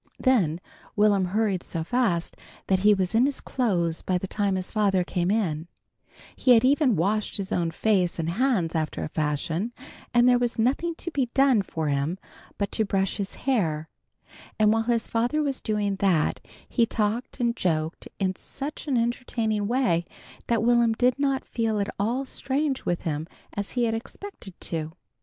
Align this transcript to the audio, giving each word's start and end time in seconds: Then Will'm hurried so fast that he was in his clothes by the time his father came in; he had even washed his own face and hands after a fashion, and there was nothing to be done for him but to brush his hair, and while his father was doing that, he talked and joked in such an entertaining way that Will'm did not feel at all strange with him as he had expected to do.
Then 0.19 0.59
Will'm 0.95 1.25
hurried 1.25 1.61
so 1.61 1.83
fast 1.83 2.35
that 2.65 2.79
he 2.79 2.91
was 2.95 3.13
in 3.13 3.27
his 3.27 3.39
clothes 3.39 4.01
by 4.01 4.17
the 4.17 4.25
time 4.25 4.55
his 4.55 4.71
father 4.71 5.03
came 5.03 5.29
in; 5.29 5.67
he 6.35 6.55
had 6.55 6.65
even 6.65 6.95
washed 6.95 7.37
his 7.37 7.51
own 7.51 7.69
face 7.69 8.17
and 8.17 8.31
hands 8.31 8.73
after 8.73 9.03
a 9.03 9.09
fashion, 9.09 9.71
and 10.11 10.27
there 10.27 10.39
was 10.39 10.57
nothing 10.57 10.95
to 10.95 11.11
be 11.11 11.27
done 11.35 11.61
for 11.61 11.87
him 11.89 12.17
but 12.57 12.71
to 12.71 12.83
brush 12.83 13.17
his 13.17 13.35
hair, 13.45 13.89
and 14.57 14.73
while 14.73 14.81
his 14.89 15.07
father 15.07 15.43
was 15.43 15.61
doing 15.61 15.97
that, 15.97 16.39
he 16.67 16.87
talked 16.87 17.39
and 17.39 17.55
joked 17.55 18.07
in 18.17 18.35
such 18.35 18.87
an 18.87 18.97
entertaining 18.97 19.67
way 19.67 20.05
that 20.47 20.63
Will'm 20.63 20.93
did 20.93 21.19
not 21.19 21.45
feel 21.45 21.79
at 21.79 21.93
all 21.99 22.25
strange 22.25 22.85
with 22.85 23.03
him 23.03 23.27
as 23.53 23.73
he 23.73 23.83
had 23.83 23.93
expected 23.93 24.59
to 24.61 24.69
do. 24.87 24.93